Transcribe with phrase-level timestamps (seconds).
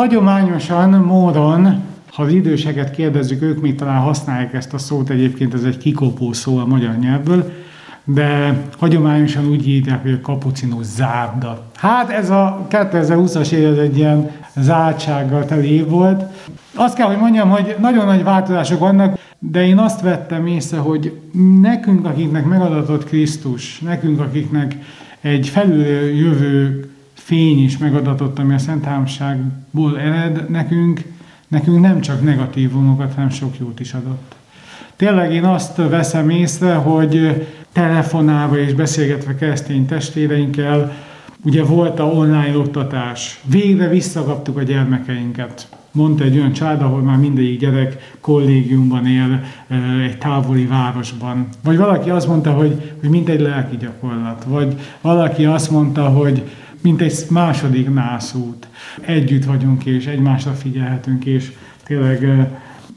[0.00, 1.82] hagyományosan módon,
[2.12, 6.32] ha az időseket kérdezzük, ők még talán használják ezt a szót, egyébként ez egy kikopó
[6.32, 7.52] szó a magyar nyelvből,
[8.04, 11.66] de hagyományosan úgy írják, hogy a kapucinus zárda.
[11.74, 16.24] Hát ez a 2020-as év egy ilyen zártsággal teli év volt.
[16.74, 21.20] Azt kell, hogy mondjam, hogy nagyon nagy változások vannak, de én azt vettem észre, hogy
[21.60, 24.76] nekünk, akiknek megadatott Krisztus, nekünk, akiknek
[25.20, 26.89] egy felülről jövő
[27.24, 31.02] fény is megadatott, ami a Szent Háromságból ered, nekünk,
[31.48, 34.34] nekünk nem csak negatívumokat, hanem sok jót is adott.
[34.96, 40.92] Tényleg én azt veszem észre, hogy telefonálva és beszélgetve keresztény testvéreinkkel,
[41.44, 45.68] ugye volt a online oktatás, végre visszakaptuk a gyermekeinket.
[45.92, 49.44] Mondta egy olyan család, ahol már mindegyik gyerek kollégiumban él,
[50.02, 51.48] egy távoli városban.
[51.64, 54.44] Vagy valaki azt mondta, hogy, hogy mint egy lelki gyakorlat.
[54.44, 56.42] Vagy valaki azt mondta, hogy
[56.80, 58.68] mint egy második nászút.
[59.00, 61.52] Együtt vagyunk, és egymásra figyelhetünk, és
[61.84, 62.48] tényleg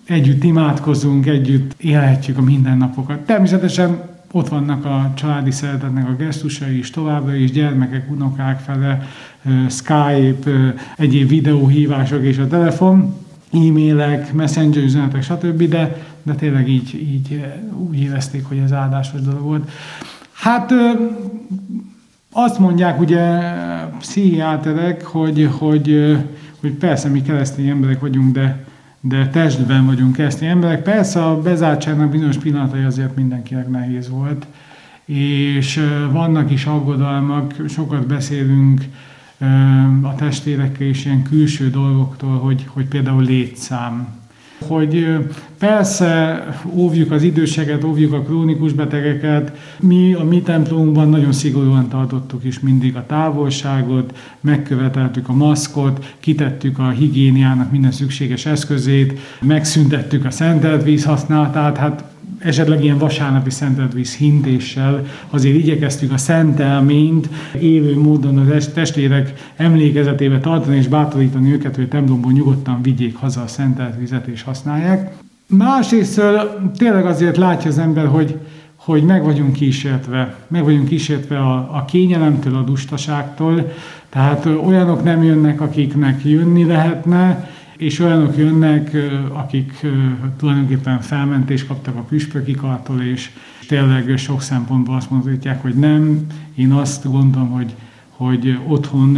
[0.05, 3.19] együtt imádkozunk, együtt élhetjük a mindennapokat.
[3.19, 9.08] Természetesen ott vannak a családi szeretetnek a gesztusai is továbbra is, gyermekek, unokák fele,
[9.69, 13.15] Skype, egyéb videóhívások és a telefon,
[13.52, 17.45] e-mailek, messenger üzenetek, stb., de, de tényleg így, így
[17.89, 19.71] úgy érezték, hogy ez áldásos dolog volt.
[20.31, 20.73] Hát
[22.31, 23.19] azt mondják ugye
[24.03, 26.17] pszichiáterek, hogy, hogy,
[26.59, 28.65] hogy persze mi keresztény emberek vagyunk, de
[29.05, 30.81] de testben vagyunk keresztény emberek.
[30.81, 34.47] Persze a bezártságnak bizonyos pillanatai azért mindenkinek nehéz volt,
[35.05, 35.79] és
[36.11, 38.81] vannak is aggodalmak, sokat beszélünk
[40.01, 44.07] a testvérekkel is ilyen külső dolgoktól, hogy, hogy például létszám,
[44.67, 45.08] hogy
[45.59, 49.58] persze óvjuk az időseket, óvjuk a krónikus betegeket.
[49.80, 56.80] Mi a mi templomunkban nagyon szigorúan tartottuk is mindig a távolságot, megköveteltük a maszkot, kitettük
[56.80, 62.12] a higiéniának minden szükséges eszközét, megszüntettük a szentelt víz használatát, hát
[62.44, 63.49] esetleg ilyen vasárnapi
[63.94, 71.76] víz hintéssel azért igyekeztük a szentelményt élő módon a testvérek emlékezetébe tartani és bátorítani őket,
[71.76, 75.14] hogy a templomból nyugodtan vigyék haza a szentelt és használják.
[75.48, 76.21] Másrészt
[76.77, 78.39] tényleg azért látja az ember, hogy,
[78.75, 80.36] hogy meg vagyunk kísértve.
[80.48, 83.71] Meg vagyunk kísértve a, a kényelemtől, a dustaságtól.
[84.10, 88.98] Tehát olyanok nem jönnek, akiknek jönni lehetne, és olyanok jönnek,
[89.34, 89.86] akik
[90.38, 93.30] tulajdonképpen felmentést kaptak a püspökikartól, és
[93.67, 96.26] tényleg sok szempontból azt mondhatják, hogy nem.
[96.56, 97.76] Én azt gondolom, hogy,
[98.10, 99.17] hogy otthon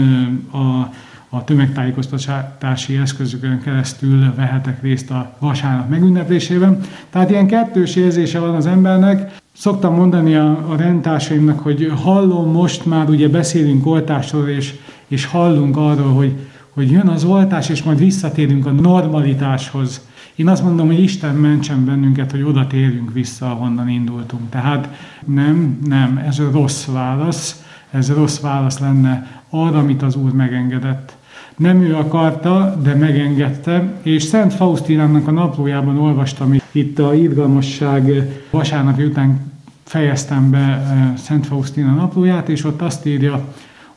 [0.51, 0.91] a,
[1.29, 6.79] a tömegtájékoztatási eszközökön keresztül vehetek részt a vasárnap megünneplésében.
[7.09, 9.37] Tehát ilyen kettős érzése van az embernek.
[9.53, 14.73] Szoktam mondani a, a rendtársaimnak, hogy hallom most már, ugye beszélünk oltásról, és,
[15.07, 16.35] és hallunk arról, hogy
[16.75, 20.01] hogy jön az oltás, és majd visszatérünk a normalitáshoz.
[20.35, 24.49] Én azt mondom, hogy Isten mentsen bennünket, hogy oda térjünk vissza, ahonnan indultunk.
[24.49, 24.89] Tehát
[25.25, 31.15] nem, nem, ez a rossz válasz, ez rossz válasz lenne arra, amit az Úr megengedett.
[31.57, 38.11] Nem ő akarta, de megengedte, és Szent Faustinának a naplójában olvastam, itt a irgalmasság
[38.51, 39.53] vasárnap után
[39.83, 43.45] fejeztem be eh, Szent Faustina naplóját, és ott azt írja,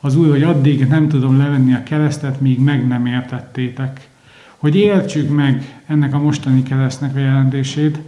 [0.01, 4.09] az Úr, hogy addig nem tudom levenni a keresztet, míg meg nem értettétek.
[4.57, 7.99] Hogy értsük meg ennek a mostani keresztnek a jelentését.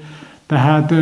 [0.46, 0.94] Tehát,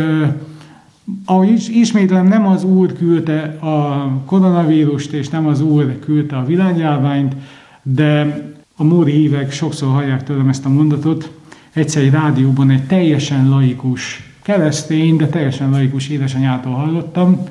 [1.25, 6.45] ahogy is, ismétlem, nem az Úr küldte a koronavírust, és nem az Úr küldte a
[6.45, 7.35] világjárványt,
[7.83, 8.41] de
[8.75, 11.31] a móri hívek sokszor hallják tőlem ezt a mondatot.
[11.73, 17.43] Egyszer egy rádióban egy teljesen laikus keresztény, de teljesen laikus édesanyától hallottam,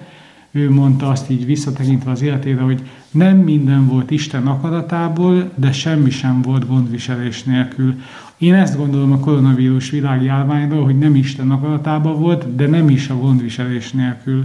[0.50, 6.10] ő mondta azt így visszatekintve az életére, hogy nem minden volt Isten akaratából, de semmi
[6.10, 7.94] sem volt gondviselés nélkül.
[8.38, 13.18] Én ezt gondolom a koronavírus világjárványról, hogy nem Isten akaratában volt, de nem is a
[13.18, 14.44] gondviselés nélkül.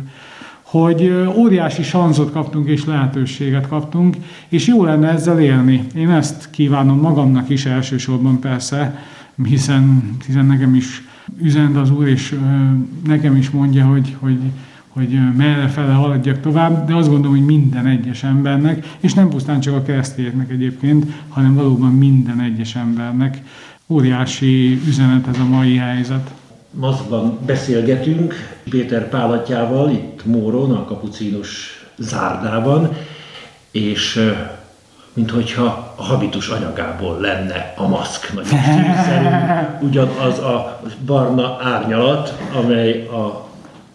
[0.61, 4.15] Hogy óriási sanzot kaptunk és lehetőséget kaptunk,
[4.47, 5.87] és jó lenne ezzel élni.
[5.95, 9.03] Én ezt kívánom magamnak is elsősorban persze,
[9.43, 11.03] hiszen, hiszen nekem is
[11.41, 12.39] üzenet az Úr, és
[13.05, 14.39] nekem is mondja, hogy, hogy
[14.93, 19.59] hogy merre fele haladjak tovább, de azt gondolom, hogy minden egyes embernek, és nem pusztán
[19.59, 23.41] csak a keresztényeknek egyébként, hanem valóban minden egyes embernek
[23.87, 26.31] óriási üzenet ez a mai helyzet.
[26.69, 28.33] Mazban beszélgetünk
[28.69, 32.89] Péter Pálatjával, itt Móron, a kapucínus zárdában,
[33.71, 34.31] és
[35.13, 38.33] minthogyha a habitus anyagából lenne a maszk.
[38.33, 38.59] Nagyon
[39.87, 43.51] ugyanaz a barna árnyalat, amely a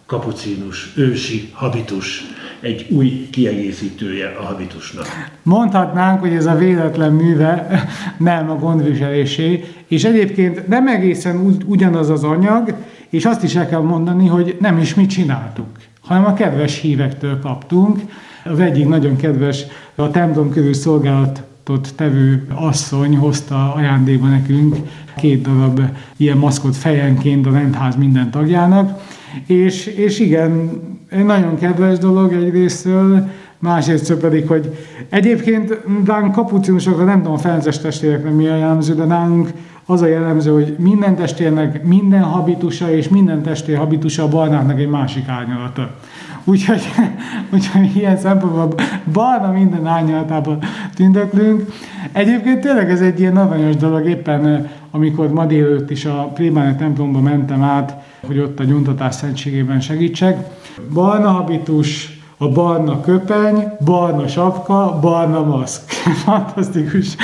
[0.09, 2.23] kapucínus ősi habitus
[2.59, 5.05] egy új kiegészítője a habitusnak.
[5.43, 7.83] Mondhatnánk, hogy ez a véletlen műve
[8.17, 12.73] nem a gondviselésé, és egyébként nem egészen ugyanaz az anyag,
[13.09, 15.67] és azt is el kell mondani, hogy nem is mi csináltuk,
[16.01, 17.99] hanem a kedves hívektől kaptunk.
[18.43, 19.63] Az egyik nagyon kedves,
[19.95, 24.75] a templom körül szolgálatot tevő asszony hozta ajándékba nekünk
[25.17, 25.81] két darab
[26.17, 29.01] ilyen maszkot fejenként a rendház minden tagjának,
[29.45, 33.27] és, és igen, egy nagyon kedves dolog egyrésztől,
[33.59, 34.77] másrészt pedig, hogy
[35.09, 39.51] egyébként nálunk kapucinusokra, nem tudom a felnőttes testvérekre mi a jellemző, de nálunk
[39.85, 44.89] az a jellemző, hogy minden testvérnek minden habitusa és minden testvér habitusa a barnáknak egy
[44.89, 45.95] másik árnyalata.
[46.43, 46.81] Úgyhogy,
[47.53, 48.73] úgyhogy ilyen szempontból
[49.13, 50.59] barna minden árnyalatában
[50.95, 51.71] tündöklünk.
[52.11, 57.19] Egyébként tényleg ez egy ilyen navanyos dolog, éppen amikor ma délőtt is a plébáni templomba
[57.19, 57.95] mentem át,
[58.25, 60.47] hogy ott a nyomtatás szentségében segítsek.
[60.93, 65.91] Barna habitus, a barna köpeny, barna sapka, barna maszk.
[66.25, 67.15] Fantasztikus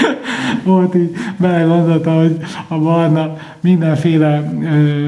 [0.63, 4.51] volt így belegondolta, hogy a barna mindenféle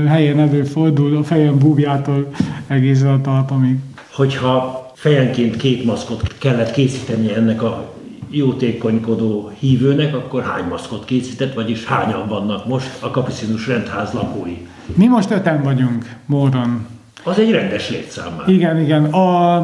[0.07, 2.29] helyen előfordul, a fejem búbjától
[2.67, 3.77] egészen a talpamig.
[4.17, 7.93] Hogyha fejenként két maszkot kellett készíteni ennek a
[8.29, 14.67] jótékonykodó hívőnek, akkor hány maszkot készített, vagyis hányan vannak most a kapicinus rendház lakói?
[14.95, 16.85] Mi most öten vagyunk módon.
[17.23, 18.49] Az egy rendes létszám már.
[18.49, 19.05] Igen, igen.
[19.05, 19.55] A,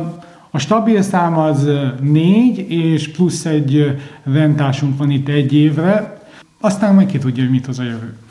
[0.51, 1.69] a stabil szám az
[2.01, 6.21] négy, és plusz egy rendtársunk van itt egy évre.
[6.59, 8.13] Aztán majd ki tudja, hogy mit hoz a jövő.